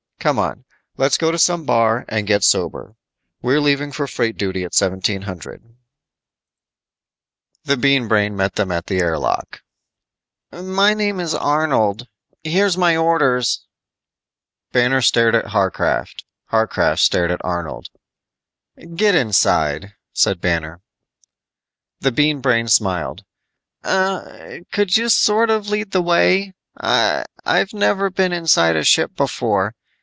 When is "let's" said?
0.97-1.17